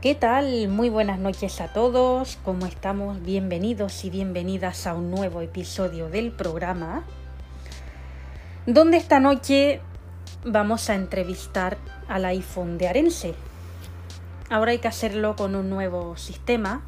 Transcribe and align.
¿Qué 0.00 0.14
tal? 0.14 0.66
Muy 0.68 0.88
buenas 0.88 1.18
noches 1.18 1.60
a 1.60 1.74
todos. 1.74 2.38
¿Cómo 2.42 2.64
estamos? 2.64 3.20
Bienvenidos 3.20 4.02
y 4.06 4.08
bienvenidas 4.08 4.86
a 4.86 4.94
un 4.94 5.10
nuevo 5.10 5.42
episodio 5.42 6.08
del 6.08 6.32
programa. 6.32 7.04
Donde 8.64 8.96
esta 8.96 9.20
noche 9.20 9.82
vamos 10.42 10.88
a 10.88 10.94
entrevistar 10.94 11.76
al 12.08 12.24
iPhone 12.24 12.78
de 12.78 12.88
Arense. 12.88 13.34
Ahora 14.48 14.70
hay 14.70 14.78
que 14.78 14.88
hacerlo 14.88 15.36
con 15.36 15.54
un 15.54 15.68
nuevo 15.68 16.16
sistema. 16.16 16.82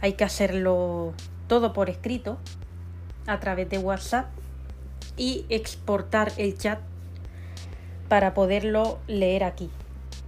Hay 0.00 0.12
que 0.12 0.22
hacerlo 0.22 1.14
todo 1.48 1.72
por 1.72 1.90
escrito 1.90 2.38
a 3.26 3.40
través 3.40 3.70
de 3.70 3.78
WhatsApp 3.78 4.26
y 5.16 5.46
exportar 5.48 6.30
el 6.36 6.56
chat 6.56 6.78
para 8.08 8.34
poderlo 8.34 9.00
leer 9.08 9.42
aquí. 9.42 9.68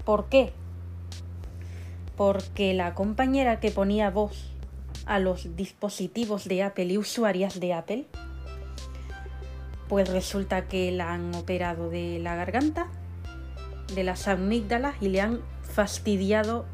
¿Por 0.04 0.28
qué? 0.28 0.52
Porque 2.20 2.74
la 2.74 2.94
compañera 2.94 3.60
que 3.60 3.70
ponía 3.70 4.10
voz 4.10 4.50
a 5.06 5.18
los 5.18 5.56
dispositivos 5.56 6.44
de 6.44 6.62
Apple 6.62 6.84
y 6.84 6.98
usuarias 6.98 7.60
de 7.60 7.72
Apple, 7.72 8.04
pues 9.88 10.06
resulta 10.06 10.68
que 10.68 10.92
la 10.92 11.14
han 11.14 11.34
operado 11.34 11.88
de 11.88 12.18
la 12.18 12.36
garganta, 12.36 12.88
de 13.94 14.04
las 14.04 14.28
amígdalas 14.28 14.96
y 15.00 15.08
le 15.08 15.22
han 15.22 15.40
fastidiado 15.62 16.66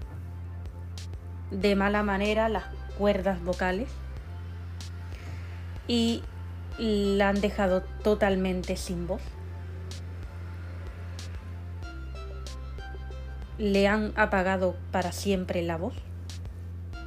de 1.52 1.76
mala 1.76 2.02
manera 2.02 2.48
las 2.48 2.65
cuerdas 2.98 3.40
vocales 3.40 3.88
y 5.87 6.24
la 6.76 7.28
han 7.28 7.40
dejado 7.40 7.84
totalmente 8.02 8.76
sin 8.76 9.06
voz. 9.06 9.23
Le 13.59 13.88
han 13.88 14.12
apagado 14.16 14.76
para 14.90 15.12
siempre 15.12 15.62
la 15.62 15.76
voz. 15.76 15.95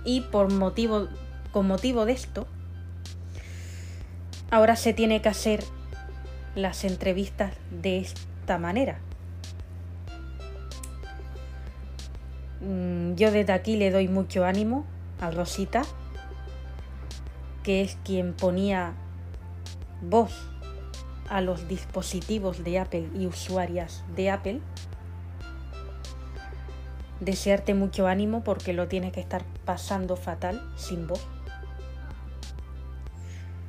Y 0.05 0.21
por 0.21 0.51
motivo, 0.51 1.07
con 1.51 1.67
motivo 1.67 2.05
de 2.05 2.13
esto, 2.13 2.47
ahora 4.49 4.75
se 4.75 4.93
tiene 4.93 5.21
que 5.21 5.29
hacer 5.29 5.63
las 6.55 6.83
entrevistas 6.83 7.53
de 7.69 7.99
esta 7.99 8.57
manera. 8.57 8.99
Mm, 12.61 13.15
yo 13.15 13.31
desde 13.31 13.53
aquí 13.53 13.77
le 13.77 13.91
doy 13.91 14.07
mucho 14.07 14.45
ánimo 14.45 14.85
a 15.21 15.31
Rosita, 15.31 15.83
que 17.63 17.81
es 17.81 17.97
quien 18.03 18.33
ponía 18.33 18.93
voz 20.01 20.33
a 21.29 21.41
los 21.41 21.67
dispositivos 21.67 22.63
de 22.63 22.79
Apple 22.79 23.09
y 23.15 23.27
usuarias 23.27 24.03
de 24.15 24.31
Apple 24.31 24.61
desearte 27.19 27.73
mucho 27.73 28.07
ánimo 28.07 28.43
porque 28.43 28.73
lo 28.73 28.87
tienes 28.87 29.11
que 29.11 29.19
estar 29.19 29.43
pasando 29.65 30.15
fatal 30.15 30.61
sin 30.75 31.07
voz. 31.07 31.25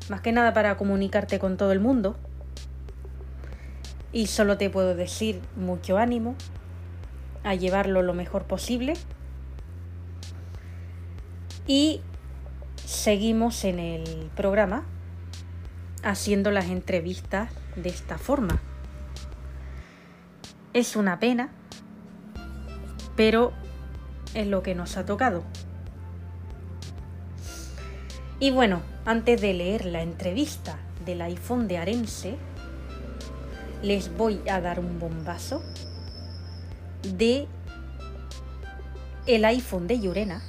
Más 0.09 0.20
que 0.20 0.33
nada 0.33 0.53
para 0.53 0.77
comunicarte 0.77 1.39
con 1.39 1.57
todo 1.57 1.73
el 1.73 1.81
mundo. 1.81 2.17
Y 4.12 4.27
solo 4.27 4.59
te 4.59 4.70
puedo 4.70 4.97
decir 4.97 5.41
mucho 5.55 5.98
ánimo 5.98 6.34
a 7.45 7.55
llevarlo 7.55 8.03
lo 8.03 8.12
mejor 8.12 8.45
posible. 8.45 8.95
Y 11.67 12.01
seguimos 12.85 13.64
en 13.64 13.79
el 13.79 14.31
programa 14.35 14.85
haciendo 16.03 16.51
las 16.51 16.67
entrevistas 16.67 17.53
de 17.77 17.91
esta 17.91 18.19
forma. 18.19 18.61
Es 20.73 20.97
una 20.97 21.20
pena 21.20 21.51
pero 23.21 23.53
es 24.33 24.47
lo 24.47 24.63
que 24.63 24.75
nos 24.75 24.97
ha 24.97 25.05
tocado. 25.05 25.45
Y 28.39 28.51
bueno, 28.51 28.81
antes 29.05 29.42
de 29.42 29.53
leer 29.53 29.85
la 29.85 30.01
entrevista 30.01 30.79
del 31.05 31.20
iPhone 31.20 31.69
de 31.69 31.77
Arense, 31.77 32.39
les 33.83 34.17
voy 34.17 34.41
a 34.48 34.63
dar 34.63 34.80
un 34.80 34.98
bombazo 34.98 35.63
de 37.14 37.47
el 39.27 39.45
iPhone 39.45 39.86
de 39.86 40.01
Llurena. 40.01 40.41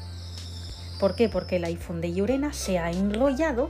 ¿Por 0.98 1.16
qué? 1.16 1.28
Porque 1.28 1.58
el 1.58 1.66
iPhone 1.66 2.00
de 2.00 2.14
Llurena 2.14 2.54
se 2.54 2.80
ha 2.80 2.90
enrollado 2.90 3.70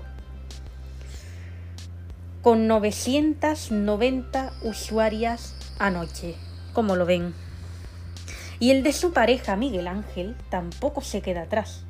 con 2.44 2.67
990 2.67 4.53
usuarias 4.61 5.56
anoche. 5.79 6.35
¿Cómo 6.73 6.95
lo 6.95 7.07
ven? 7.07 7.34
Y 8.61 8.69
el 8.69 8.83
de 8.83 8.94
su 8.94 9.11
pareja, 9.11 9.55
Miguel 9.55 9.88
Ángel, 9.88 10.38
tampoco 10.51 11.01
se 11.01 11.23
queda 11.23 11.41
atrás. 11.41 11.83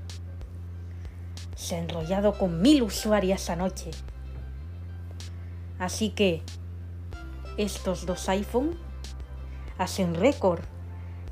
Se 1.54 1.76
ha 1.76 1.80
enrollado 1.80 2.38
con 2.38 2.62
mil 2.62 2.82
usuarias 2.82 3.50
anoche. 3.50 3.92
Así 5.80 6.12
que 6.12 6.42
estos 7.58 8.06
dos 8.06 8.30
iPhone 8.30 8.78
hacen 9.78 10.16
récord 10.16 10.62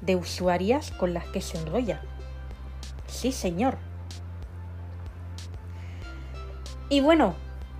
de 0.01 0.17
usuarias 0.17 0.91
con 0.91 1.13
las 1.13 1.23
que 1.27 1.39
se 1.39 1.57
enrolla. 1.57 2.01
Sí, 3.07 3.31
señor. 3.31 3.77
Y 6.89 6.99
bueno, 6.99 7.33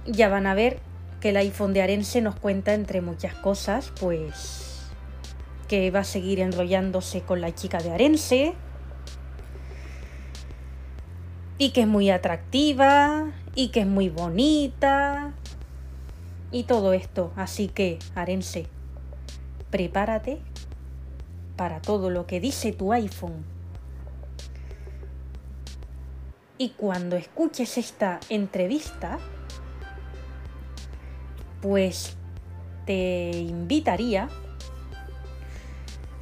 ya 0.06 0.30
van 0.30 0.48
a 0.48 0.54
ver 0.54 0.80
que 1.20 1.32
el 1.32 1.38
iPhone 1.38 1.74
de 1.74 1.82
Arense 1.82 2.22
nos 2.22 2.38
cuenta 2.38 2.74
entre 2.74 3.02
muchas 3.02 3.34
cosas, 3.34 3.92
pues 4.00 4.79
que 5.70 5.92
va 5.92 6.00
a 6.00 6.04
seguir 6.04 6.40
enrollándose 6.40 7.22
con 7.22 7.40
la 7.40 7.54
chica 7.54 7.78
de 7.78 7.92
Arense 7.92 8.56
y 11.60 11.70
que 11.70 11.82
es 11.82 11.88
muy 11.88 12.10
atractiva 12.10 13.32
y 13.54 13.70
que 13.70 13.82
es 13.82 13.88
muy 13.88 14.10
bonita 14.10 15.34
y 16.52 16.64
todo 16.64 16.94
esto. 16.94 17.32
Así 17.36 17.68
que, 17.68 18.00
Arense, 18.16 18.66
prepárate 19.70 20.42
para 21.56 21.82
todo 21.82 22.10
lo 22.10 22.26
que 22.26 22.40
dice 22.40 22.74
tu 22.74 22.92
iPhone. 22.92 23.46
Y 26.58 26.70
cuando 26.70 27.16
escuches 27.16 27.78
esta 27.78 28.20
entrevista, 28.30 29.20
pues 31.62 32.18
te 32.86 33.32
invitaría 33.32 34.30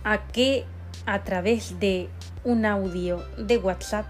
a 0.10 0.26
que 0.28 0.64
a 1.06 1.26
través 1.26 1.82
de 1.82 2.08
un 2.46 2.66
audio 2.66 3.26
de 3.38 3.58
WhatsApp 3.58 4.06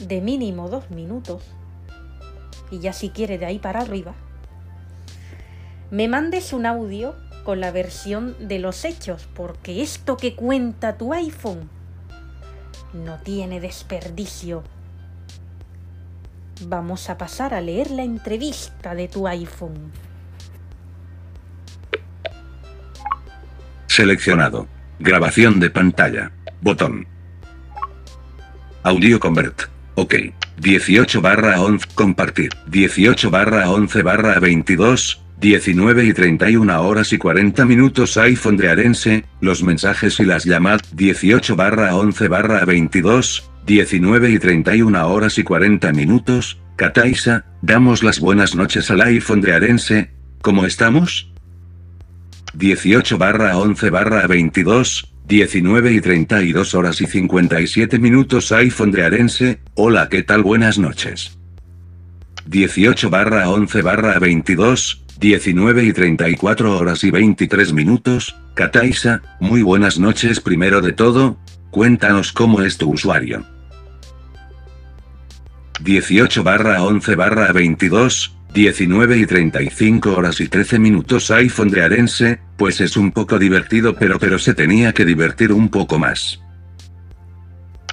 de 0.00 0.22
mínimo 0.22 0.70
dos 0.70 0.90
minutos, 0.90 1.42
y 2.70 2.78
ya 2.78 2.94
si 2.94 3.10
quiere 3.10 3.36
de 3.36 3.44
ahí 3.44 3.58
para 3.58 3.80
arriba, 3.80 4.14
me 5.90 6.08
mandes 6.08 6.54
un 6.54 6.64
audio 6.64 7.14
con 7.44 7.60
la 7.60 7.72
versión 7.72 8.48
de 8.48 8.58
los 8.58 8.86
hechos, 8.86 9.28
porque 9.34 9.82
esto 9.82 10.16
que 10.16 10.34
cuenta 10.34 10.96
tu 10.96 11.12
iPhone 11.12 11.68
no 12.94 13.18
tiene 13.18 13.60
desperdicio. 13.60 14.62
Vamos 16.62 17.10
a 17.10 17.18
pasar 17.18 17.52
a 17.52 17.60
leer 17.60 17.90
la 17.90 18.04
entrevista 18.04 18.94
de 18.94 19.08
tu 19.08 19.28
iPhone. 19.28 19.92
Seleccionado. 24.00 24.66
Grabación 24.98 25.60
de 25.60 25.68
pantalla. 25.68 26.32
Botón. 26.62 27.06
Audio 28.82 29.20
convert. 29.20 29.64
Ok. 29.94 30.14
18 30.56 31.20
barra 31.20 31.60
11. 31.60 31.86
Compartir. 31.94 32.48
18 32.68 33.30
barra 33.30 33.68
11 33.68 34.02
barra 34.02 34.40
22. 34.40 35.22
19 35.38 36.06
y 36.06 36.14
31 36.14 36.80
horas 36.82 37.12
y 37.12 37.18
40 37.18 37.66
minutos 37.66 38.16
iPhone 38.16 38.56
de 38.56 38.70
Arense, 38.70 39.26
los 39.42 39.62
mensajes 39.62 40.18
y 40.18 40.24
las 40.24 40.44
llamadas 40.44 40.96
18 40.96 41.54
barra 41.54 41.94
11 41.94 42.28
barra 42.28 42.64
22, 42.64 43.50
19 43.66 44.30
y 44.30 44.38
31 44.38 45.08
horas 45.08 45.38
y 45.38 45.42
40 45.42 45.92
minutos, 45.92 46.58
Kataisa, 46.76 47.44
damos 47.62 48.02
las 48.02 48.20
buenas 48.20 48.54
noches 48.54 48.90
al 48.90 49.00
iPhone 49.00 49.40
de 49.40 49.54
Arense, 49.54 50.10
¿cómo 50.42 50.66
estamos? 50.66 51.30
18 52.54 53.16
barra 53.16 53.56
11 53.58 53.90
barra 53.90 54.26
22, 54.26 55.08
19 55.26 55.92
y 55.92 56.00
32 56.00 56.74
horas 56.74 57.00
y 57.00 57.06
57 57.06 57.98
minutos 57.98 58.50
iPhone 58.50 58.90
de 58.90 59.04
Arense, 59.04 59.60
hola 59.74 60.08
qué 60.08 60.22
tal 60.22 60.42
buenas 60.42 60.78
noches. 60.78 61.38
18 62.46 63.08
barra 63.08 63.48
11 63.50 63.82
barra 63.82 64.18
22, 64.18 65.04
19 65.20 65.84
y 65.84 65.92
34 65.92 66.76
horas 66.76 67.04
y 67.04 67.12
23 67.12 67.72
minutos, 67.72 68.36
Kataisa, 68.54 69.22
muy 69.38 69.62
buenas 69.62 70.00
noches 70.00 70.40
primero 70.40 70.80
de 70.80 70.92
todo, 70.92 71.38
cuéntanos 71.70 72.32
cómo 72.32 72.62
es 72.62 72.78
tu 72.78 72.90
usuario. 72.90 73.46
18 75.82 76.42
barra 76.42 76.82
11 76.82 77.14
barra 77.14 77.52
22, 77.52 78.36
19 78.52 79.18
y 79.18 79.26
35 79.26 80.16
horas 80.16 80.40
y 80.40 80.48
13 80.48 80.78
minutos 80.78 81.30
iPhone 81.30 81.70
de 81.70 81.82
Arense, 81.82 82.40
pues 82.56 82.80
es 82.80 82.96
un 82.96 83.12
poco 83.12 83.38
divertido 83.38 83.94
pero 83.94 84.18
pero 84.18 84.38
se 84.38 84.54
tenía 84.54 84.92
que 84.92 85.04
divertir 85.04 85.52
un 85.52 85.68
poco 85.68 85.98
más. 85.98 86.40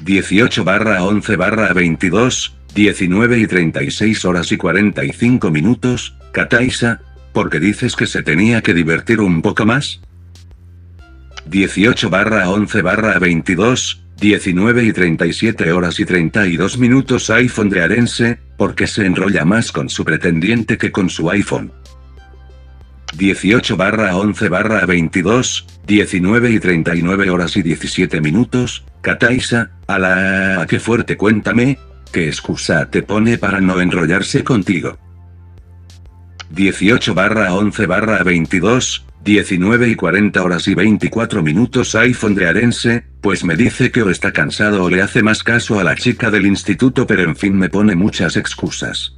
18 0.01 0.63
barra 0.63 1.03
11 1.03 1.35
barra 1.35 1.73
22, 1.73 2.55
19 2.73 3.39
y 3.39 3.47
36 3.47 4.25
horas 4.25 4.51
y 4.51 4.57
45 4.57 5.51
minutos, 5.51 6.15
Kataisa, 6.31 7.01
porque 7.33 7.59
dices 7.59 7.95
que 7.95 8.07
se 8.07 8.23
tenía 8.23 8.61
que 8.61 8.73
divertir 8.73 9.21
un 9.21 9.41
poco 9.41 9.65
más? 9.65 10.01
18 11.45 12.09
barra 12.09 12.49
11 12.49 12.81
barra 12.81 13.19
22, 13.19 14.06
19 14.19 14.83
y 14.83 14.93
37 14.93 15.71
horas 15.71 15.99
y 15.99 16.05
32 16.05 16.79
minutos 16.79 17.29
iPhone 17.29 17.69
de 17.69 17.83
Arense, 17.83 18.39
porque 18.57 18.87
se 18.87 19.05
enrolla 19.05 19.45
más 19.45 19.71
con 19.71 19.89
su 19.89 20.03
pretendiente 20.03 20.77
que 20.77 20.91
con 20.91 21.09
su 21.09 21.29
iPhone. 21.29 21.71
18 23.15 23.77
barra 23.77 24.17
11 24.17 24.49
barra 24.49 24.85
22, 24.85 25.67
19 25.85 26.51
y 26.51 26.59
39 26.59 27.29
horas 27.29 27.55
y 27.57 27.61
17 27.61 28.19
minutos, 28.21 28.85
Kataisa, 29.01 29.71
a 29.87 29.99
la... 29.99 30.65
qué 30.67 30.79
fuerte 30.79 31.15
cuéntame, 31.15 31.77
¿qué 32.11 32.27
excusa 32.27 32.89
te 32.89 33.03
pone 33.03 33.37
para 33.37 33.61
no 33.61 33.79
enrollarse 33.79 34.43
contigo? 34.43 34.97
18 36.49 37.13
barra 37.13 37.53
11 37.53 37.85
barra 37.87 38.23
22, 38.23 39.05
19 39.23 39.89
y 39.89 39.95
40 39.95 40.41
horas 40.41 40.67
y 40.67 40.75
24 40.75 41.43
minutos 41.43 41.93
iPhone 41.95 42.35
de 42.35 42.47
Arense, 42.47 43.03
pues 43.19 43.43
me 43.43 43.55
dice 43.55 43.91
que 43.91 44.01
o 44.01 44.09
está 44.09 44.31
cansado 44.31 44.85
o 44.85 44.89
le 44.89 45.01
hace 45.01 45.21
más 45.21 45.43
caso 45.43 45.79
a 45.79 45.83
la 45.83 45.95
chica 45.95 46.31
del 46.31 46.45
instituto 46.45 47.05
pero 47.05 47.23
en 47.23 47.35
fin 47.35 47.57
me 47.57 47.69
pone 47.69 47.95
muchas 47.95 48.37
excusas. 48.37 49.15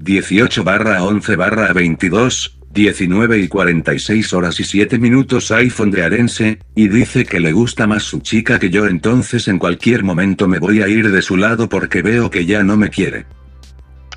18 0.00 0.64
barra 0.64 1.02
11 1.02 1.36
barra 1.36 1.72
22, 1.72 2.58
19 2.72 3.38
y 3.38 3.48
46 3.48 4.32
horas 4.34 4.60
y 4.60 4.64
7 4.64 4.98
minutos 4.98 5.50
iPhone 5.52 5.90
de 5.90 6.04
Arense, 6.04 6.58
y 6.74 6.88
dice 6.88 7.24
que 7.24 7.40
le 7.40 7.52
gusta 7.52 7.86
más 7.86 8.02
su 8.02 8.20
chica 8.20 8.58
que 8.58 8.68
yo 8.68 8.86
entonces 8.86 9.48
en 9.48 9.58
cualquier 9.58 10.02
momento 10.04 10.48
me 10.48 10.58
voy 10.58 10.82
a 10.82 10.88
ir 10.88 11.10
de 11.10 11.22
su 11.22 11.36
lado 11.36 11.68
porque 11.68 12.02
veo 12.02 12.30
que 12.30 12.44
ya 12.44 12.62
no 12.62 12.76
me 12.76 12.90
quiere. 12.90 13.24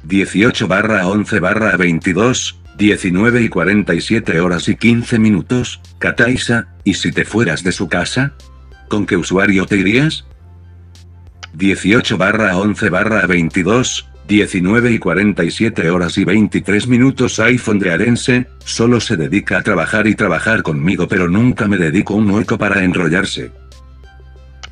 18 0.07 0.67
barra 0.67 1.07
11 1.07 1.39
barra 1.39 1.75
22, 1.77 2.59
19 2.77 3.41
y 3.41 3.49
47 3.49 4.39
horas 4.39 4.69
y 4.69 4.75
15 4.75 5.17
minutos, 5.17 5.81
Kataisa, 5.97 6.67
¿y 6.83 6.93
si 6.93 7.11
te 7.11 7.25
fueras 7.25 7.63
de 7.63 7.71
su 7.71 7.87
casa? 7.87 8.33
¿Con 8.87 9.07
qué 9.07 9.17
usuario 9.17 9.65
te 9.65 9.77
irías? 9.77 10.25
18 11.53 12.17
barra 12.17 12.55
11 12.57 12.89
barra 12.89 13.25
22, 13.25 14.07
19 14.27 14.91
y 14.91 14.99
47 14.99 15.89
horas 15.89 16.17
y 16.19 16.25
23 16.25 16.87
minutos 16.87 17.39
iPhone 17.39 17.79
de 17.79 17.91
Arense, 17.91 18.47
solo 18.59 18.99
se 18.99 19.17
dedica 19.17 19.57
a 19.57 19.63
trabajar 19.63 20.05
y 20.05 20.13
trabajar 20.13 20.61
conmigo 20.61 21.07
pero 21.07 21.27
nunca 21.27 21.67
me 21.67 21.77
dedico 21.77 22.13
un 22.13 22.29
hueco 22.29 22.59
para 22.59 22.83
enrollarse. 22.83 23.51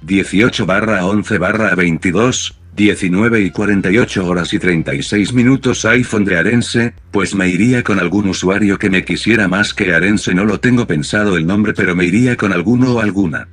18 0.03 0.65
barra 0.67 1.05
11 1.05 1.37
barra 1.39 1.73
22, 1.73 2.59
19 2.75 3.41
y 3.41 3.51
48 3.51 4.25
horas 4.25 4.51
y 4.53 4.59
36 4.59 5.33
minutos 5.33 5.85
iPhone 5.85 6.25
de 6.25 6.37
Arense, 6.37 6.93
pues 7.11 7.35
me 7.35 7.47
iría 7.47 7.83
con 7.83 7.99
algún 7.99 8.27
usuario 8.27 8.79
que 8.79 8.89
me 8.89 9.05
quisiera 9.05 9.47
más 9.47 9.75
que 9.75 9.93
Arense 9.93 10.33
no 10.33 10.43
lo 10.43 10.59
tengo 10.59 10.87
pensado 10.87 11.37
el 11.37 11.45
nombre 11.45 11.73
pero 11.73 11.95
me 11.95 12.05
iría 12.05 12.35
con 12.35 12.51
alguno 12.51 12.93
o 12.93 12.99
alguna. 12.99 13.47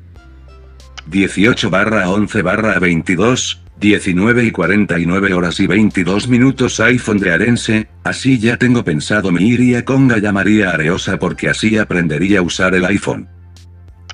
18 1.06 1.68
barra 1.68 2.08
11 2.08 2.42
barra 2.42 2.78
22, 2.78 3.60
19 3.78 4.44
y 4.44 4.50
49 4.52 5.34
horas 5.34 5.60
y 5.60 5.66
22 5.66 6.28
minutos 6.28 6.80
iPhone 6.80 7.18
de 7.18 7.32
Arense, 7.32 7.88
así 8.04 8.38
ya 8.38 8.56
tengo 8.56 8.84
pensado 8.84 9.32
me 9.32 9.42
iría 9.42 9.84
con 9.84 10.08
Gaya 10.08 10.32
María 10.32 10.70
Areosa 10.70 11.18
porque 11.18 11.50
así 11.50 11.76
aprendería 11.76 12.38
a 12.38 12.42
usar 12.42 12.74
el 12.74 12.86
iPhone. 12.86 13.28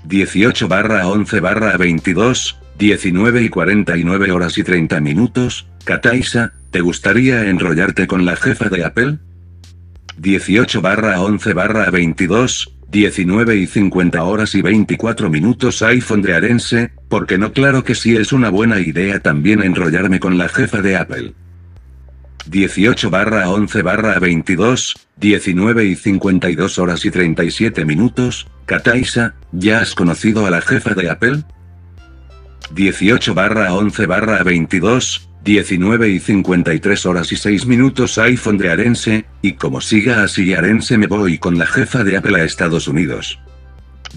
18 0.05 0.67
barra 0.67 1.06
11 1.06 1.41
barra 1.41 1.76
22, 1.76 2.58
19 2.78 3.43
y 3.43 3.49
49 3.49 4.32
horas 4.32 4.58
y 4.58 4.62
30 4.62 5.00
minutos, 5.00 5.67
Kataisa, 5.84 6.52
¿te 6.70 6.81
gustaría 6.81 7.49
enrollarte 7.49 8.06
con 8.06 8.26
la 8.26 8.37
jefa 8.37 8.69
de 8.69 8.84
Apple? 8.84 9.19
18 10.19 10.82
barra 10.82 11.20
11 11.23 11.55
barra 11.55 11.90
22, 11.90 12.75
19 12.90 13.56
y 13.56 13.67
50 13.67 14.23
horas 14.23 14.55
y 14.55 14.62
24 14.62 15.31
minutos 15.31 15.81
iPhone 15.82 16.20
de 16.20 16.34
Arense, 16.34 16.90
porque 17.08 17.38
no 17.38 17.52
claro 17.52 17.82
que 17.82 17.94
sí 17.94 18.17
es 18.17 18.32
una 18.32 18.50
buena 18.50 18.79
idea 18.81 19.20
también 19.20 19.62
enrollarme 19.62 20.20
con 20.20 20.37
la 20.37 20.49
jefa 20.49 20.82
de 20.82 20.96
Apple. 20.96 21.32
18 22.46 23.11
barra 23.11 23.49
11 23.50 23.82
barra 23.82 24.19
22, 24.19 24.96
19 25.17 25.84
y 25.87 25.96
52 25.96 26.79
horas 26.79 27.05
y 27.06 27.11
37 27.11 27.87
minutos, 27.87 28.49
Kataisa, 28.67 29.34
¿ya 29.52 29.81
has 29.81 29.94
conocido 29.94 30.46
a 30.46 30.50
la 30.50 30.61
jefa 30.61 30.94
de 30.94 31.11
Apple? 31.11 31.43
18 32.73 33.35
barra 33.35 33.75
11 33.75 34.06
barra 34.06 34.43
22, 34.43 35.29
19 35.44 36.08
y 36.08 36.19
53 36.19 37.06
horas 37.06 37.31
y 37.31 37.37
6 37.37 37.67
minutos 37.67 38.19
iPhone 38.19 38.58
de 38.58 38.70
Arense, 38.70 39.25
y 39.43 39.53
como 39.53 39.81
siga 39.81 40.23
así 40.23 40.55
Arense 40.55 40.99
me 40.99 41.06
voy 41.06 41.38
con 41.38 41.58
la 41.58 41.67
jefa 41.67 42.03
de 42.03 42.17
Apple 42.17 42.41
a 42.41 42.44
Estados 42.44 42.88
Unidos. 42.88 43.38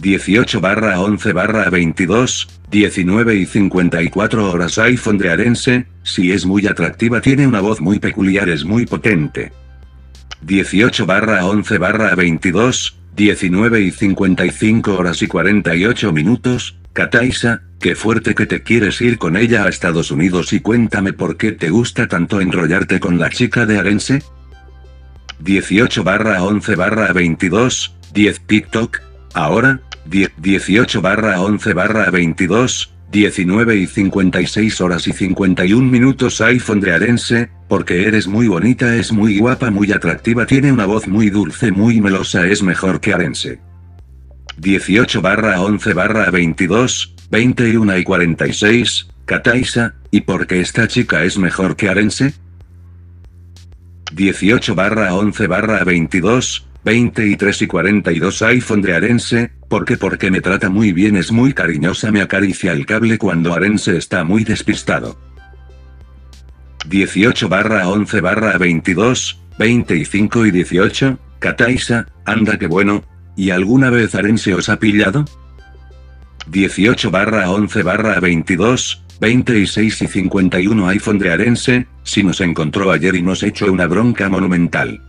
18 0.01 0.61
barra 0.61 0.99
11 0.99 1.33
barra 1.33 1.69
22, 1.69 2.47
19 2.71 3.35
y 3.35 3.45
54 3.45 4.51
horas 4.51 4.77
iPhone 4.79 5.17
de 5.17 5.29
Arense, 5.29 5.85
si 6.03 6.31
es 6.31 6.45
muy 6.45 6.67
atractiva 6.67 7.21
tiene 7.21 7.45
una 7.45 7.59
voz 7.59 7.81
muy 7.81 7.99
peculiar 7.99 8.49
es 8.49 8.63
muy 8.63 8.85
potente. 8.85 9.51
18 10.41 11.05
barra 11.05 11.45
11 11.45 11.77
barra 11.77 12.15
22, 12.15 12.97
19 13.15 13.81
y 13.81 13.91
55 13.91 14.95
horas 14.95 15.21
y 15.21 15.27
48 15.27 16.13
minutos, 16.13 16.77
Kataisa, 16.93 17.63
qué 17.79 17.95
fuerte 17.95 18.35
que 18.35 18.45
te 18.45 18.61
quieres 18.61 19.01
ir 19.01 19.17
con 19.17 19.37
ella 19.37 19.63
a 19.63 19.69
Estados 19.69 20.11
Unidos 20.11 20.53
y 20.53 20.59
cuéntame 20.59 21.13
por 21.13 21.37
qué 21.37 21.53
te 21.53 21.69
gusta 21.69 22.07
tanto 22.07 22.41
enrollarte 22.41 22.99
con 22.99 23.17
la 23.17 23.29
chica 23.29 23.65
de 23.65 23.79
Arense. 23.79 24.23
18 25.39 26.03
barra 26.03 26.43
11 26.43 26.75
barra 26.75 27.13
22, 27.13 27.95
10 28.13 28.41
TikTok, 28.41 29.01
ahora, 29.33 29.81
10, 30.05 30.33
18 30.37 31.01
barra 31.01 31.41
11 31.41 31.73
barra 31.73 32.11
22, 32.11 32.93
19 33.11 33.75
y 33.77 33.87
56 33.87 34.81
horas 34.81 35.07
y 35.07 35.13
51 35.13 35.89
minutos 35.89 36.41
iPhone 36.41 36.81
de 36.81 36.93
Arense, 36.93 37.49
porque 37.69 38.05
eres 38.07 38.27
muy 38.27 38.47
bonita, 38.47 38.95
es 38.97 39.13
muy 39.13 39.39
guapa, 39.39 39.71
muy 39.71 39.91
atractiva, 39.93 40.45
tiene 40.45 40.71
una 40.71 40.85
voz 40.85 41.07
muy 41.07 41.29
dulce, 41.29 41.71
muy 41.71 42.01
melosa, 42.01 42.45
es 42.45 42.61
mejor 42.61 42.99
que 42.99 43.13
Arense. 43.13 43.61
18 44.57 45.21
barra 45.21 45.61
11 45.61 45.93
barra 45.93 46.29
22, 46.29 47.15
21 47.31 47.97
y 47.97 48.03
46, 48.03 49.07
Kataisa, 49.25 49.93
¿y 50.11 50.21
por 50.21 50.47
qué 50.47 50.61
esta 50.61 50.87
chica 50.87 51.23
es 51.23 51.37
mejor 51.37 51.75
que 51.75 51.89
Arense? 51.89 52.33
18 54.11 54.73
barra 54.73 55.13
11 55.13 55.47
barra 55.47 55.83
22, 55.83 56.67
23 56.83 57.61
y 57.61 57.67
42 57.67 58.41
iPhone 58.41 58.81
de 58.81 58.95
Arense, 58.95 59.51
¿por 59.67 59.85
qué? 59.85 59.97
Porque 59.97 60.31
me 60.31 60.41
trata 60.41 60.69
muy 60.69 60.91
bien, 60.91 61.15
es 61.15 61.31
muy 61.31 61.53
cariñosa, 61.53 62.11
me 62.11 62.21
acaricia 62.21 62.71
el 62.71 62.85
cable 62.85 63.19
cuando 63.19 63.53
Arense 63.53 63.97
está 63.97 64.23
muy 64.23 64.43
despistado. 64.43 65.19
18 66.87 67.47
barra 67.47 67.87
11 67.87 68.21
barra 68.21 68.57
22, 68.57 69.39
25 69.59 70.45
y 70.47 70.51
18, 70.51 71.19
Kataisa, 71.39 72.07
anda 72.25 72.57
que 72.57 72.65
bueno, 72.65 73.03
¿Y 73.39 73.51
alguna 73.51 73.89
vez 73.89 74.15
Arense 74.15 74.53
os 74.53 74.67
ha 74.67 74.79
pillado? 74.79 75.23
18 76.49 77.11
barra 77.11 77.51
11 77.51 77.83
barra 77.83 78.19
22, 78.19 79.03
26 79.21 80.01
y 80.01 80.07
51 80.07 80.87
iPhone 80.87 81.19
de 81.19 81.31
Arense, 81.31 81.85
si 82.03 82.23
nos 82.23 82.41
encontró 82.41 82.91
ayer 82.91 83.13
y 83.15 83.21
nos 83.21 83.43
echó 83.43 83.71
una 83.71 83.85
bronca 83.85 84.29
monumental. 84.29 84.99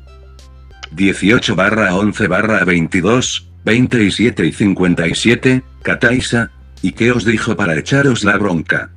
18 0.93 1.57
barra 1.57 1.95
11 1.95 2.27
barra 2.27 2.63
22, 2.65 3.49
27 3.65 4.47
y 4.47 4.53
57, 4.53 5.63
Kataisa, 5.83 6.51
¿y 6.83 6.93
qué 6.93 7.11
os 7.11 7.25
dijo 7.25 7.57
para 7.57 7.79
echaros 7.79 8.23
la 8.23 8.37
bronca? 8.37 8.91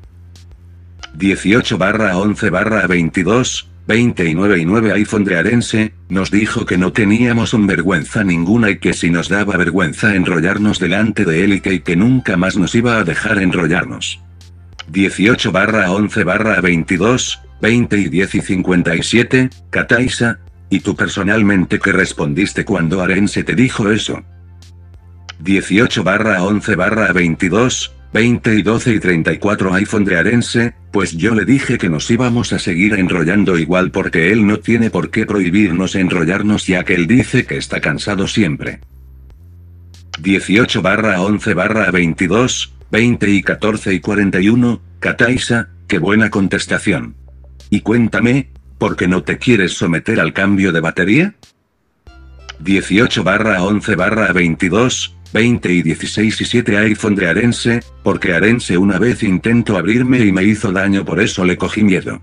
18 1.14 1.78
barra 1.78 2.18
11 2.18 2.50
barra 2.50 2.88
22, 2.88 3.70
29 3.86 4.60
y 4.60 4.66
9 4.66 4.94
iPhone 4.94 5.26
de 5.26 5.38
Arense, 5.38 5.94
nos 6.08 6.32
dijo 6.32 6.66
que 6.66 6.78
no 6.78 6.94
teníamos 6.94 7.54
un 7.54 7.68
vergüenza 7.68 8.24
ninguna 8.24 8.70
y 8.70 8.78
que 8.78 8.94
si 8.94 9.10
nos 9.10 9.28
daba 9.28 9.58
vergüenza 9.58 10.16
enrollarnos 10.16 10.80
delante 10.80 11.26
de 11.26 11.44
él 11.44 11.54
y 11.54 11.62
que, 11.62 11.74
y 11.74 11.80
que 11.82 11.96
nunca 11.96 12.38
más 12.38 12.56
nos 12.56 12.76
iba 12.76 12.98
a 12.98 13.04
dejar 13.04 13.40
enrollarnos. 13.40 14.22
18 14.90 15.52
barra 15.52 15.92
11 15.92 16.24
barra 16.24 16.62
22, 16.62 17.42
20 17.62 17.98
y 17.98 18.10
10 18.10 18.36
y 18.36 18.42
57, 18.42 19.50
Kataisa, 19.70 20.40
¿y 20.70 20.80
tú 20.80 20.96
personalmente 20.96 21.80
qué 21.80 21.92
respondiste 21.92 22.64
cuando 22.64 23.02
Arense 23.02 23.44
te 23.44 23.56
dijo 23.56 23.92
eso? 23.92 24.24
18 25.40 26.04
barra 26.04 26.44
11 26.44 26.76
barra 26.76 27.12
22, 27.12 27.94
20 28.14 28.54
y 28.54 28.62
12 28.62 28.94
y 28.94 29.00
34 29.00 29.74
iPhone 29.74 30.06
de 30.06 30.18
Arense, 30.18 30.76
pues 30.92 31.14
yo 31.18 31.34
le 31.34 31.46
dije 31.46 31.80
que 31.80 31.90
nos 31.90 32.10
íbamos 32.12 32.54
a 32.54 32.60
seguir 32.60 32.94
enrollando 32.94 33.58
igual 33.58 33.90
porque 33.90 34.32
él 34.32 34.46
no 34.46 34.60
tiene 34.60 34.92
por 34.92 35.10
qué 35.10 35.26
prohibirnos 35.26 35.96
enrollarnos 35.96 36.68
ya 36.68 36.84
que 36.84 36.94
él 36.94 37.08
dice 37.08 37.46
que 37.46 37.58
está 37.58 37.82
cansado 37.82 38.28
siempre. 38.28 38.82
18 40.22 40.84
barra 40.84 41.22
11 41.22 41.54
barra 41.56 41.90
22, 41.90 42.74
20 42.92 43.30
y 43.32 43.42
14 43.42 43.94
y 43.96 44.00
41, 44.00 44.82
Kataisa, 45.00 45.70
qué 45.88 45.98
buena 45.98 46.30
contestación. 46.30 47.16
Y 47.72 47.82
cuéntame, 47.82 48.50
¿por 48.78 48.96
qué 48.96 49.08
no 49.08 49.24
te 49.24 49.40
quieres 49.40 49.74
someter 49.74 50.20
al 50.20 50.34
cambio 50.34 50.72
de 50.72 50.82
batería? 50.82 51.34
18 52.60 53.24
barra 53.24 53.64
11 53.64 53.96
barra 53.96 54.32
22, 54.32 55.16
20 55.34 55.74
y 55.74 55.82
16 55.82 56.42
y 56.42 56.46
7 56.46 56.78
iPhone 56.78 57.16
de 57.16 57.28
Arense, 57.28 57.82
porque 58.04 58.34
Arense 58.34 58.78
una 58.78 59.00
vez 59.00 59.24
intentó 59.24 59.78
abrirme 59.78 60.20
y 60.20 60.32
me 60.32 60.44
hizo 60.44 60.72
daño 60.72 61.04
por 61.04 61.20
eso 61.20 61.44
le 61.44 61.58
cogí 61.58 61.84
miedo. 61.84 62.22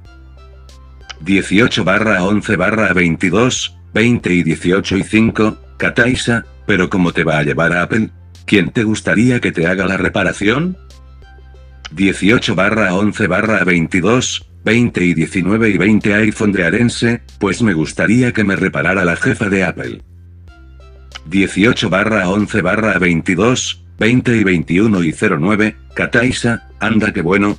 18 1.21 1.85
barra 1.85 2.25
11 2.25 2.57
barra 2.57 2.93
22, 2.93 3.77
20 3.93 4.33
y 4.33 4.43
18 4.43 4.97
y 4.97 5.03
5, 5.03 5.59
Kataisa, 5.77 6.47
pero 6.67 6.89
¿cómo 6.89 7.13
te 7.13 7.25
va 7.25 7.39
a 7.39 7.43
llevar 7.43 7.73
a 7.73 7.83
Apple? 7.83 8.11
¿Quién 8.47 8.71
te 8.71 8.85
gustaría 8.85 9.41
que 9.41 9.53
te 9.53 9.67
haga 9.67 9.87
la 9.87 9.97
reparación? 9.97 10.79
18 11.93 12.55
barra 12.55 12.95
11 12.95 13.27
barra 13.27 13.65
22, 13.65 14.47
20 14.65 15.05
y 15.05 15.15
19 15.15 15.71
y 15.71 15.79
20 15.79 16.15
iPhone 16.15 16.53
de 16.53 16.65
Arense, 16.65 17.23
pues 17.39 17.61
me 17.61 17.75
gustaría 17.75 18.33
que 18.33 18.45
me 18.45 18.57
reparara 18.57 19.05
la 19.05 19.17
jefa 19.17 19.49
de 19.49 19.65
Apple. 19.65 20.03
18 21.31 21.89
barra 21.91 22.29
11 22.29 22.61
barra 22.61 22.99
22, 22.99 23.85
20 24.01 24.37
y 24.37 24.43
21 24.43 25.05
y 25.05 25.15
09, 25.15 25.77
Kataisa, 25.95 26.69
anda 26.81 27.13
que 27.13 27.23
bueno. 27.23 27.57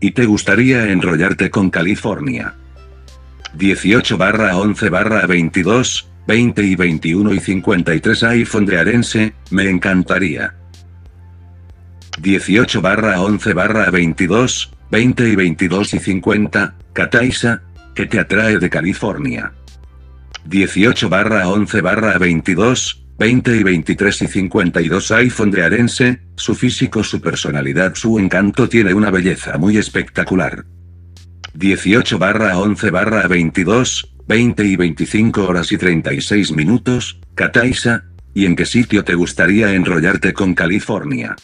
¿Y 0.00 0.12
te 0.12 0.24
gustaría 0.24 0.90
enrollarte 0.90 1.50
con 1.50 1.68
California? 1.68 2.54
18 3.52 4.16
barra 4.16 4.56
11 4.56 4.88
barra 4.88 5.26
22, 5.26 6.08
20 6.26 6.62
y 6.62 6.74
21 6.76 7.34
y 7.34 7.40
53 7.40 8.22
iPhone 8.22 8.64
de 8.64 8.78
Arense, 8.78 9.34
me 9.50 9.68
encantaría. 9.68 10.54
18 12.22 12.80
barra 12.80 13.20
11 13.20 13.52
barra 13.52 13.90
22, 13.90 14.72
20 14.90 15.28
y 15.28 15.36
22 15.36 15.92
y 15.92 15.98
50, 15.98 16.74
Kataisa, 16.94 17.60
que 17.94 18.06
te 18.06 18.18
atrae 18.18 18.58
de 18.58 18.70
California. 18.70 19.52
18 20.46 21.08
barra 21.08 21.48
11 21.48 21.80
barra 21.80 22.18
22, 22.18 23.06
20 23.18 23.56
y 23.56 23.62
23 23.62 24.22
y 24.22 24.26
52 24.26 25.10
iPhone 25.12 25.50
de 25.50 25.62
Arense, 25.64 26.20
su 26.36 26.54
físico, 26.54 27.02
su 27.02 27.20
personalidad, 27.20 27.94
su 27.94 28.18
encanto 28.18 28.68
tiene 28.68 28.92
una 28.92 29.10
belleza 29.10 29.56
muy 29.56 29.78
espectacular. 29.78 30.64
18 31.54 32.18
barra 32.18 32.58
11 32.58 32.90
barra 32.90 33.26
22, 33.26 34.14
20 34.26 34.64
y 34.64 34.76
25 34.76 35.44
horas 35.44 35.72
y 35.72 35.78
36 35.78 36.52
minutos, 36.52 37.20
Kataisa, 37.34 38.04
¿y 38.34 38.46
en 38.46 38.56
qué 38.56 38.66
sitio 38.66 39.04
te 39.04 39.14
gustaría 39.14 39.72
enrollarte 39.74 40.32
con 40.32 40.54
California? 40.54 41.36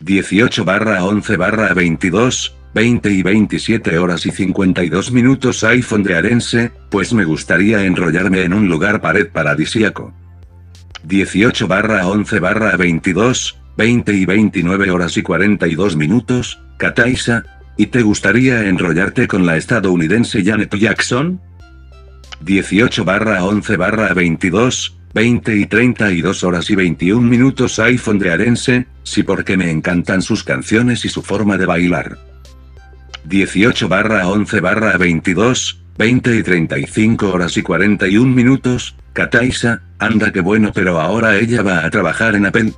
18 0.00 0.64
barra 0.64 1.04
11 1.04 1.36
barra 1.36 1.74
22, 1.74 2.56
20 2.74 3.10
y 3.10 3.22
27 3.22 3.98
horas 3.98 4.24
y 4.24 4.30
52 4.30 5.12
minutos 5.12 5.62
iPhone 5.62 6.02
de 6.02 6.16
Arense, 6.16 6.72
pues 6.90 7.12
me 7.12 7.24
gustaría 7.24 7.84
enrollarme 7.84 8.42
en 8.42 8.54
un 8.54 8.68
lugar 8.68 9.02
pared 9.02 9.28
paradisíaco. 9.28 10.14
18 11.04 11.68
barra 11.68 12.06
11 12.06 12.40
barra 12.40 12.76
22, 12.76 13.58
20 13.76 14.14
y 14.14 14.24
29 14.24 14.90
horas 14.90 15.16
y 15.18 15.22
42 15.22 15.96
minutos, 15.96 16.60
Kataisa, 16.78 17.44
¿y 17.76 17.86
te 17.86 18.02
gustaría 18.02 18.66
enrollarte 18.66 19.28
con 19.28 19.44
la 19.44 19.58
estadounidense 19.58 20.42
Janet 20.42 20.74
Jackson? 20.74 21.40
18 22.40 23.04
barra 23.04 23.44
11 23.44 23.76
barra 23.76 24.14
22, 24.14 24.96
20 25.12 25.56
y 25.56 25.66
32 25.66 26.42
horas 26.42 26.70
y 26.70 26.74
21 26.74 27.20
minutos 27.20 27.78
iPhone 27.80 28.18
de 28.18 28.32
Arense, 28.32 28.86
sí 29.02 29.22
porque 29.24 29.58
me 29.58 29.70
encantan 29.70 30.22
sus 30.22 30.42
canciones 30.42 31.04
y 31.04 31.10
su 31.10 31.22
forma 31.22 31.58
de 31.58 31.66
bailar. 31.66 32.31
18 33.24 33.88
barra 33.88 34.28
11 34.28 34.60
barra 34.60 34.96
22, 34.96 35.80
20 35.98 36.36
y 36.36 36.42
35 36.42 37.32
horas 37.32 37.56
y 37.56 37.62
41 37.62 38.34
minutos, 38.34 38.96
Kataisa, 39.12 39.82
anda 39.98 40.32
que 40.32 40.40
bueno 40.40 40.72
pero 40.74 41.00
ahora 41.00 41.36
ella 41.36 41.62
va 41.62 41.84
a 41.84 41.90
trabajar 41.90 42.34
en 42.34 42.46
Apple. 42.46 42.72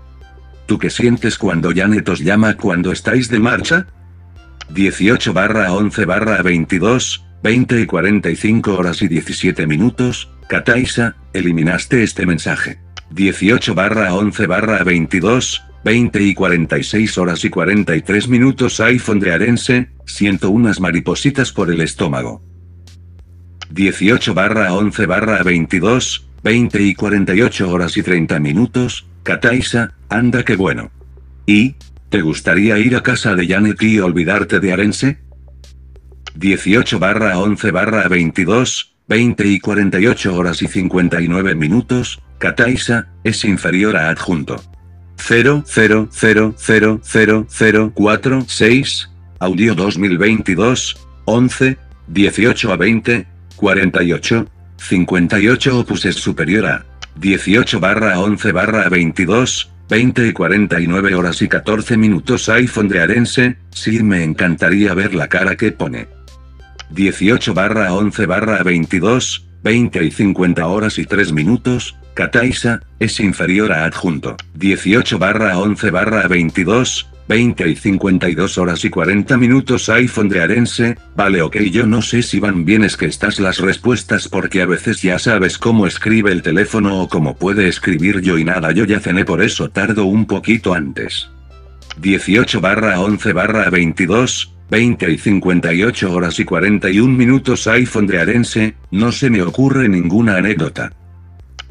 ¿Tú 0.67 0.79
qué 0.79 0.91
sientes 0.91 1.39
cuando 1.39 1.73
Janet 1.75 2.09
os 2.09 2.21
llama 2.21 2.57
cuando 2.57 2.93
estáis 2.93 3.29
de 3.29 3.39
marcha? 3.39 3.87
18 4.71 5.33
barra 5.33 5.73
11 5.73 6.05
barra 6.05 6.43
22, 6.43 7.25
20 7.43 7.81
y 7.81 7.87
45 7.87 8.75
horas 8.75 9.03
y 9.03 9.09
17 9.09 9.67
minutos, 9.67 10.31
Kataisa, 10.49 11.17
eliminaste 11.33 12.03
este 12.03 12.27
mensaje. 12.27 12.79
18 13.11 13.75
barra 13.75 14.15
11 14.15 14.47
barra 14.47 14.83
22, 14.83 15.63
20 15.85 16.23
y 16.23 16.35
46 16.35 17.19
horas 17.19 17.45
y 17.45 17.51
43 17.51 18.29
minutos 18.29 18.81
iPhone 18.81 19.21
de 19.21 19.33
Arense, 19.33 19.91
siento 20.07 20.51
unas 20.51 20.81
maripositas 20.81 21.53
por 21.53 21.71
el 21.71 21.83
estómago. 21.83 22.43
18 23.71 24.33
barra 24.33 24.73
11 24.73 25.05
barra 25.05 25.43
22, 25.43 26.31
20 26.43 26.83
y 26.83 26.95
48 26.95 27.71
horas 27.71 27.99
y 27.99 28.03
30 28.03 28.41
minutos, 28.41 29.07
Kataisa, 29.25 29.93
anda 30.09 30.43
que 30.43 30.57
bueno. 30.57 30.91
¿Y? 31.45 31.75
¿Te 32.09 32.23
gustaría 32.23 32.79
ir 32.79 32.97
a 32.97 33.03
casa 33.03 33.35
de 33.35 33.47
Janet 33.47 33.83
y 33.83 33.99
olvidarte 33.99 34.61
de 34.61 34.73
Arense? 34.73 35.19
18 36.35 36.99
barra 36.99 37.39
11 37.39 37.71
barra 37.73 38.09
22, 38.09 38.97
20 39.07 39.47
y 39.49 39.61
48 39.61 40.35
horas 40.35 40.63
y 40.63 40.67
59 40.67 41.55
minutos, 41.55 42.23
Kataisa, 42.39 43.09
es 43.23 43.45
inferior 43.45 43.99
a 43.99 44.09
adjunto. 44.09 44.63
0, 45.17 45.65
0, 45.67 46.09
0, 46.11 46.55
0, 46.57 47.01
0, 47.03 47.47
0, 47.49 47.93
4, 47.95 48.45
6, 48.47 49.11
audio 49.39 49.75
2022, 49.75 50.97
11, 51.25 51.79
18 52.09 52.73
a 52.73 52.77
20, 52.77 53.27
48, 53.57 54.47
58 54.77 55.79
opus 55.79 56.05
es 56.05 56.17
superior 56.17 56.67
a 56.67 56.85
18 57.17 57.81
barra 57.81 58.19
11 58.21 58.53
barra 58.53 58.89
22, 58.89 59.71
20 59.89 60.27
y 60.27 60.33
49 60.33 61.15
horas 61.15 61.43
y 61.43 61.49
14 61.49 61.97
minutos 61.97 62.49
iPhone 62.49 62.89
de 62.89 63.01
Arense, 63.01 63.57
sí 63.71 64.03
me 64.03 64.25
encantaría 64.25 64.95
ver 64.95 65.15
la 65.15 65.29
cara 65.29 65.57
que 65.57 65.73
pone. 65.73 66.09
18 66.91 67.55
barra 67.55 67.93
11 67.93 68.27
barra 68.27 68.63
22, 68.63 69.47
20 69.63 70.05
y 70.05 70.11
50 70.11 70.67
horas 70.67 70.99
y 70.99 71.07
3 71.07 71.33
minutos, 71.33 71.97
Kataisa, 72.15 72.81
es 73.01 73.19
inferior 73.19 73.73
a 73.73 73.85
adjunto. 73.85 74.37
18 74.55 75.19
barra 75.19 75.59
11 75.59 75.91
barra 75.91 76.29
22, 76.29 77.09
20 77.29 77.69
y 77.69 77.77
52 77.77 78.59
horas 78.59 78.85
y 78.85 78.91
40 78.91 79.37
minutos 79.37 79.89
iPhone 79.89 80.29
de 80.29 80.43
Arense, 80.43 80.97
vale 81.17 81.43
ok 81.43 81.57
yo 81.73 81.87
no 81.87 82.03
sé 82.03 82.23
si 82.23 82.39
van 82.39 82.65
bien 82.65 82.85
es 82.85 82.97
que 82.97 83.07
estas 83.07 83.41
las 83.41 83.59
respuestas 83.59 84.29
porque 84.29 84.63
a 84.63 84.67
veces 84.67 85.03
ya 85.03 85.19
sabes 85.19 85.59
cómo 85.59 85.87
escribe 85.87 86.31
el 86.33 86.43
teléfono 86.43 87.01
o 87.01 87.09
cómo 87.09 87.37
puede 87.37 87.67
escribir 87.67 88.21
yo 88.21 88.39
y 88.39 88.45
nada 88.45 88.73
yo 88.73 88.85
ya 88.85 89.01
cené 89.01 89.25
por 89.25 89.43
eso 89.43 89.71
tardo 89.71 90.05
un 90.05 90.27
poquito 90.27 90.75
antes. 90.75 91.31
18 92.01 92.61
barra 92.61 93.01
11 93.01 93.33
barra 93.33 93.71
22, 93.71 94.55
20 94.71 95.11
y 95.11 95.19
58 95.19 96.13
horas 96.13 96.39
y 96.39 96.45
41 96.45 97.13
minutos 97.13 97.67
iPhone 97.67 98.07
de 98.07 98.21
Arense, 98.21 98.75
no 98.91 99.13
se 99.13 99.31
me 99.31 99.43
ocurre 99.43 99.89
ninguna 99.89 100.37
anécdota. 100.37 100.93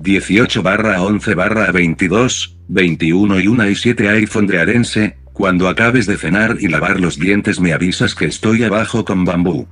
18 0.03 0.62
barra 0.63 1.01
11 1.01 1.33
barra 1.33 1.72
22, 1.72 2.57
21 2.67 3.39
y 3.39 3.48
1 3.48 3.69
y 3.69 3.75
7 3.75 4.10
iPhone 4.10 4.48
de 4.48 4.60
Arense, 4.60 5.15
cuando 5.31 5.69
acabes 5.69 6.07
de 6.07 6.17
cenar 6.17 6.57
y 6.60 6.67
lavar 6.67 7.00
los 7.00 7.17
dientes 7.17 7.62
me 7.62 7.72
avisas 7.72 8.13
que 8.13 8.25
estoy 8.25 8.63
abajo 8.63 9.05
con 9.05 9.24
bambú. 9.24 9.65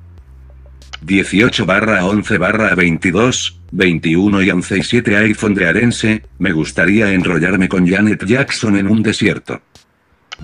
18 1.02 1.66
barra 1.66 2.06
11 2.06 2.38
barra 2.38 2.74
22, 2.76 3.60
21 3.74 4.42
y 4.44 4.52
11 4.52 4.78
y 4.78 4.84
7 4.84 5.18
iPhone 5.18 5.54
de 5.54 5.68
Arense, 5.68 6.24
me 6.40 6.54
gustaría 6.54 7.12
enrollarme 7.12 7.68
con 7.68 7.86
Janet 7.86 8.24
Jackson 8.26 8.78
en 8.78 8.88
un 8.88 9.04
desierto. 9.04 9.62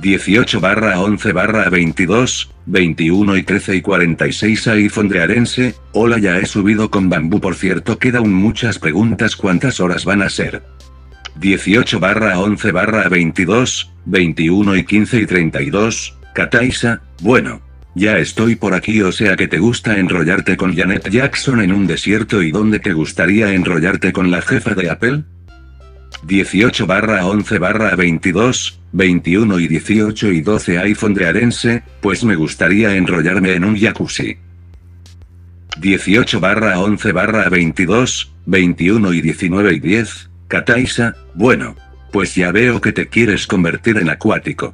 18 0.02 0.60
barra 0.60 1.00
11 1.00 1.34
barra 1.34 1.70
22, 1.70 2.52
21 2.68 3.38
y 3.38 3.44
13 3.44 3.76
y 3.78 3.82
46 3.82 4.68
iPhone 4.68 5.10
de 5.10 5.22
Arense, 5.22 5.76
hola 5.92 6.20
ya 6.20 6.38
he 6.38 6.46
subido 6.46 6.92
con 6.92 7.10
bambú 7.10 7.42
por 7.42 7.56
cierto 7.56 7.98
quedan 7.98 8.32
muchas 8.32 8.78
preguntas 8.78 9.36
cuántas 9.36 9.80
horas 9.80 10.06
van 10.06 10.22
a 10.22 10.30
ser. 10.30 10.64
18 11.40 12.00
barra 12.00 12.40
11 12.40 12.72
barra 12.72 13.10
22, 13.10 13.92
21 14.06 14.76
y 14.76 14.84
15 14.86 15.20
y 15.20 15.26
32, 15.26 16.18
Kataisa, 16.34 17.02
bueno. 17.22 17.62
Ya 17.96 18.20
estoy 18.20 18.56
por 18.56 18.76
aquí 18.76 19.02
o 19.02 19.12
sea 19.12 19.36
que 19.36 19.48
te 19.48 19.58
gusta 19.58 19.98
enrollarte 19.98 20.56
con 20.56 20.76
Janet 20.76 21.10
Jackson 21.10 21.62
en 21.62 21.74
un 21.74 21.88
desierto 21.88 22.44
y 22.44 22.52
dónde 22.52 22.78
te 22.78 22.94
gustaría 22.94 23.52
enrollarte 23.54 24.14
con 24.14 24.30
la 24.30 24.44
jefa 24.44 24.76
de 24.76 24.92
Apple? 24.92 25.24
18 26.24 26.88
barra 26.88 27.26
11 27.26 27.60
barra 27.60 27.96
22, 27.96 28.80
21 28.92 29.60
y 29.60 29.68
18 29.68 30.32
y 30.32 30.42
12 30.42 30.80
iPhone 30.80 31.14
de 31.14 31.28
Arense, 31.28 31.84
pues 32.02 32.24
me 32.24 32.36
gustaría 32.36 32.96
enrollarme 32.96 33.54
en 33.54 33.64
un 33.64 33.78
jacuzzi. 33.78 34.38
18 35.80 36.40
barra 36.40 36.80
11 36.80 37.12
barra 37.12 37.50
22, 37.50 38.34
21 38.46 39.14
y 39.14 39.22
19 39.22 39.74
y 39.74 39.80
10, 39.80 40.30
Kataisa, 40.48 41.16
bueno. 41.36 41.76
Pues 42.12 42.34
ya 42.36 42.52
veo 42.52 42.80
que 42.80 42.94
te 42.94 43.08
quieres 43.10 43.46
convertir 43.46 43.98
en 43.98 44.10
acuático. 44.10 44.74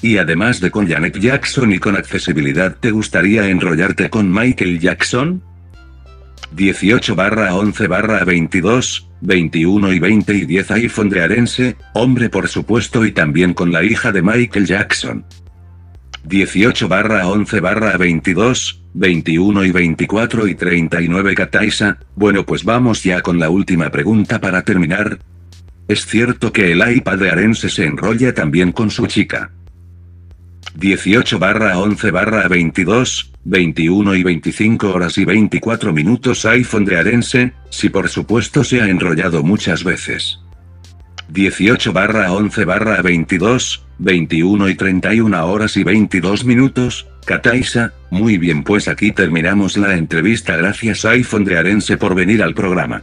Y 0.00 0.18
además 0.18 0.60
de 0.60 0.70
con 0.70 0.88
Janet 0.88 1.18
Jackson 1.18 1.72
y 1.72 1.78
con 1.78 1.96
accesibilidad, 1.96 2.76
¿te 2.78 2.92
gustaría 2.92 3.48
enrollarte 3.48 4.08
con 4.10 4.32
Michael 4.32 4.78
Jackson? 4.78 5.42
18 6.52 7.14
barra 7.14 7.54
11 7.54 7.86
barra 7.88 8.24
22, 8.24 9.08
21 9.20 9.92
y 9.92 9.98
20 9.98 10.34
y 10.34 10.46
10 10.46 10.70
iPhone 10.72 11.08
de 11.10 11.22
Arense, 11.22 11.76
hombre 11.94 12.28
por 12.30 12.48
supuesto 12.48 13.04
y 13.04 13.12
también 13.12 13.54
con 13.54 13.72
la 13.72 13.82
hija 13.82 14.12
de 14.12 14.22
Michael 14.22 14.66
Jackson. 14.66 15.24
18 16.24 16.88
barra 16.88 17.28
11 17.28 17.60
barra 17.60 17.96
22, 17.96 18.82
21 18.94 19.64
y 19.64 19.72
24 19.72 20.46
y 20.46 20.54
39 20.54 21.34
Kataisa, 21.34 21.98
bueno 22.16 22.44
pues 22.44 22.64
vamos 22.64 23.02
ya 23.02 23.20
con 23.20 23.38
la 23.38 23.50
última 23.50 23.90
pregunta 23.90 24.40
para 24.40 24.62
terminar. 24.62 25.18
¿Es 25.86 26.04
cierto 26.04 26.52
que 26.52 26.72
el 26.72 26.96
iPad 26.96 27.18
de 27.18 27.30
Arense 27.30 27.70
se 27.70 27.86
enrolla 27.86 28.34
también 28.34 28.72
con 28.72 28.90
su 28.90 29.06
chica? 29.06 29.52
18 30.74 31.38
barra 31.38 31.78
11 31.78 32.10
barra 32.10 32.48
22, 32.48 33.32
21 33.44 34.14
y 34.14 34.22
25 34.22 34.92
horas 34.92 35.18
y 35.18 35.24
24 35.24 35.92
minutos 35.92 36.44
iPhone 36.44 36.84
de 36.84 36.98
Arense, 36.98 37.52
si 37.70 37.88
por 37.88 38.08
supuesto 38.08 38.64
se 38.64 38.80
ha 38.80 38.88
enrollado 38.88 39.42
muchas 39.42 39.84
veces. 39.84 40.40
18 41.30 41.92
barra 41.92 42.32
11 42.32 42.64
barra 42.64 43.02
22, 43.02 43.84
21 43.98 44.68
y 44.68 44.74
31 44.74 45.46
horas 45.46 45.76
y 45.76 45.84
22 45.84 46.44
minutos, 46.44 47.06
Kataisa, 47.26 47.92
muy 48.10 48.38
bien 48.38 48.62
pues 48.62 48.88
aquí 48.88 49.12
terminamos 49.12 49.76
la 49.76 49.96
entrevista 49.96 50.56
gracias 50.56 51.04
iPhone 51.04 51.44
de 51.44 51.58
Arense 51.58 51.96
por 51.96 52.14
venir 52.14 52.42
al 52.42 52.54
programa. 52.54 53.02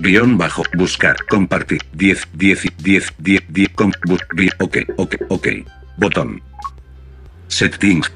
Guión 0.00 0.38
bajo, 0.38 0.62
buscar, 0.76 1.16
compartir, 1.28 1.80
10, 1.94 2.28
10, 2.34 2.66
10, 2.78 3.12
10, 3.18 3.42
10, 3.48 3.68
com, 3.70 3.90
bu, 4.06 4.16
bi, 4.34 4.48
ok, 4.60 4.78
ok, 4.96 5.16
ok. 5.28 5.48
Botón. 5.96 6.40
Settings. 7.48 8.10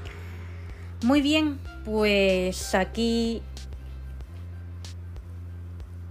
Muy 1.02 1.20
bien, 1.20 1.58
pues 1.84 2.74
aquí 2.76 3.42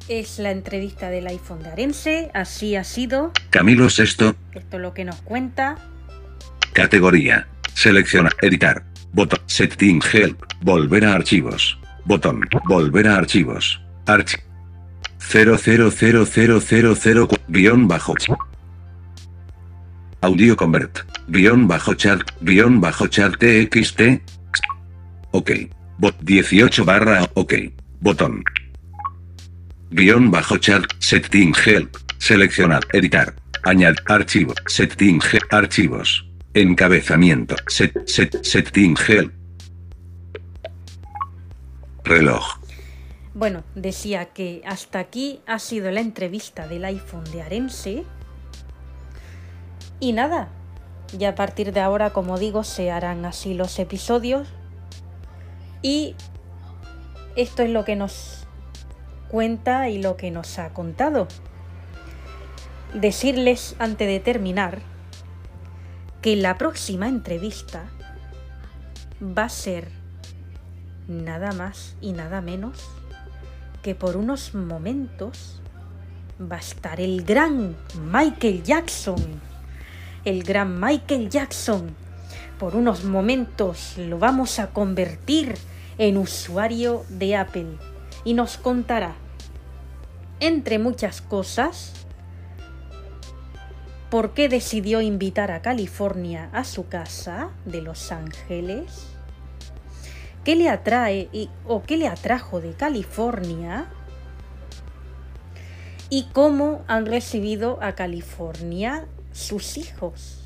es 0.09 0.39
la 0.39 0.51
entrevista 0.51 1.09
del 1.09 1.27
iPhone 1.27 1.63
de 1.63 1.69
Arense, 1.69 2.31
así 2.33 2.75
ha 2.75 2.83
sido. 2.83 3.31
Camilo 3.49 3.89
Sexto, 3.89 4.35
Esto 4.53 4.75
es 4.77 4.81
lo 4.81 4.93
que 4.93 5.05
nos 5.05 5.21
cuenta. 5.21 5.77
categoría. 6.73 7.47
Selecciona, 7.73 8.29
editar. 8.41 8.83
Botón. 9.13 9.39
Setting 9.45 10.01
help. 10.11 10.41
Volver 10.61 11.05
a 11.05 11.13
archivos. 11.13 11.77
Botón. 12.05 12.41
Volver 12.65 13.07
a 13.07 13.15
archivos. 13.15 13.81
Arch. 14.07 14.37
000000 15.29 17.27
guion 17.47 17.87
bajo. 17.87 18.15
Audio 20.21 20.55
convert. 20.55 20.99
Guión 21.27 21.67
bajo 21.67 21.95
chart. 21.95 22.29
Guión 22.41 22.79
bajo 22.79 23.07
chart 23.07 23.39
txt. 23.39 24.21
Ok. 25.31 25.51
Bot 25.97 26.15
18 26.21 26.85
barra. 26.85 27.27
Ok. 27.33 27.53
Botón. 28.01 28.43
Guión 29.89 30.29
bajo 30.29 30.57
chart. 30.57 30.85
Setting 30.99 31.53
help. 31.65 31.97
Seleccionar. 32.19 32.83
Editar. 32.93 33.33
Añadir. 33.63 33.99
Archivo. 34.07 34.53
Setting 34.67 35.19
help. 35.21 35.51
Archivos. 35.51 36.27
Encabezamiento. 36.53 37.55
Set, 37.67 38.07
set, 38.07 38.43
setting 38.43 38.95
help. 39.07 39.31
Reloj. 42.03 42.60
Bueno, 43.33 43.63
decía 43.75 44.25
que 44.25 44.61
hasta 44.65 44.99
aquí 44.99 45.41
ha 45.47 45.57
sido 45.57 45.89
la 45.91 46.01
entrevista 46.01 46.67
del 46.67 46.83
iPhone 46.83 47.23
de 47.31 47.41
Arense. 47.41 48.03
Y 50.01 50.11
nada, 50.11 50.49
ya 51.17 51.29
a 51.29 51.35
partir 51.35 51.71
de 51.71 51.79
ahora, 51.79 52.11
como 52.11 52.37
digo, 52.37 52.65
se 52.65 52.91
harán 52.91 53.23
así 53.23 53.53
los 53.53 53.79
episodios. 53.79 54.49
Y 55.81 56.15
esto 57.37 57.63
es 57.63 57.69
lo 57.69 57.85
que 57.85 57.95
nos 57.95 58.45
cuenta 59.29 59.87
y 59.87 60.01
lo 60.01 60.17
que 60.17 60.29
nos 60.29 60.59
ha 60.59 60.73
contado. 60.73 61.29
Decirles 62.93 63.77
antes 63.79 64.09
de 64.09 64.19
terminar 64.19 64.79
que 66.21 66.35
la 66.35 66.57
próxima 66.57 67.07
entrevista 67.07 67.89
va 69.21 69.45
a 69.45 69.49
ser 69.49 69.89
nada 71.07 71.53
más 71.53 71.95
y 72.01 72.11
nada 72.11 72.41
menos 72.41 73.00
que 73.81 73.95
por 73.95 74.17
unos 74.17 74.53
momentos 74.53 75.59
va 76.39 76.57
a 76.57 76.59
estar 76.59 76.99
el 76.99 77.23
gran 77.23 77.75
Michael 78.11 78.63
Jackson. 78.63 79.41
El 80.23 80.43
gran 80.43 80.79
Michael 80.79 81.29
Jackson. 81.29 81.95
Por 82.59 82.75
unos 82.75 83.03
momentos 83.03 83.95
lo 83.97 84.19
vamos 84.19 84.59
a 84.59 84.67
convertir 84.67 85.55
en 85.97 86.17
usuario 86.17 87.05
de 87.09 87.35
Apple 87.35 87.77
y 88.23 88.33
nos 88.33 88.57
contará, 88.57 89.15
entre 90.39 90.77
muchas 90.79 91.21
cosas, 91.21 91.93
por 94.09 94.33
qué 94.33 94.49
decidió 94.49 95.01
invitar 95.01 95.51
a 95.51 95.61
California 95.61 96.49
a 96.53 96.63
su 96.63 96.87
casa 96.87 97.49
de 97.65 97.81
Los 97.81 98.11
Ángeles 98.11 99.07
qué 100.43 100.55
le 100.55 100.69
atrae 100.69 101.29
y, 101.31 101.49
o 101.67 101.83
qué 101.83 101.97
le 101.97 102.07
atrajo 102.07 102.61
de 102.61 102.73
California 102.73 103.87
y 106.09 106.23
cómo 106.33 106.83
han 106.87 107.05
recibido 107.05 107.79
a 107.81 107.93
California 107.93 109.05
sus 109.31 109.77
hijos. 109.77 110.37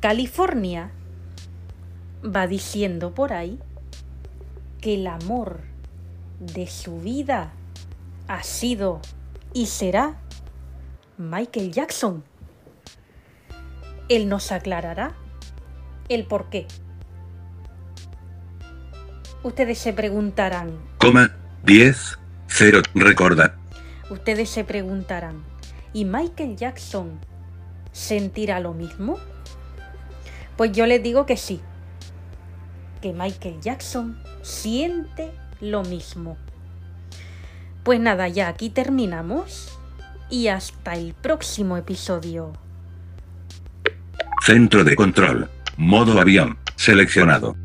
California 0.00 0.90
va 2.24 2.46
diciendo 2.46 3.14
por 3.14 3.32
ahí 3.32 3.58
que 4.80 4.94
el 4.94 5.06
amor 5.06 5.60
de 6.38 6.68
su 6.68 7.00
vida 7.00 7.52
ha 8.28 8.42
sido 8.44 9.00
y 9.52 9.66
será 9.66 10.18
Michael 11.16 11.72
Jackson. 11.72 12.22
Él 14.08 14.28
nos 14.28 14.52
aclarará 14.52 15.14
el 16.08 16.24
por 16.24 16.48
qué. 16.50 16.66
Ustedes 19.42 19.78
se 19.78 19.92
preguntarán, 19.92 20.78
Coma. 20.98 21.30
10. 21.64 22.18
0. 22.48 22.82
Recorda. 22.94 23.56
ustedes 24.10 24.48
se 24.48 24.64
preguntarán, 24.64 25.44
¿y 25.92 26.04
Michael 26.04 26.56
Jackson 26.56 27.18
sentirá 27.92 28.58
lo 28.60 28.72
mismo? 28.74 29.18
Pues 30.56 30.72
yo 30.72 30.86
les 30.86 31.02
digo 31.02 31.24
que 31.26 31.36
sí, 31.36 31.60
que 33.00 33.12
Michael 33.12 33.60
Jackson 33.60 34.18
siente 34.42 35.30
lo 35.60 35.82
mismo. 35.82 36.36
Pues 37.84 38.00
nada, 38.00 38.28
ya 38.28 38.48
aquí 38.48 38.70
terminamos 38.70 39.78
y 40.30 40.48
hasta 40.48 40.94
el 40.94 41.14
próximo 41.14 41.76
episodio. 41.76 42.52
Centro 44.44 44.84
de 44.84 44.96
control. 44.96 45.48
Modo 45.78 46.20
avión. 46.20 46.58
Seleccionado. 46.74 47.56